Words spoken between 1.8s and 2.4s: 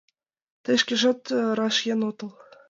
еҥ отыл.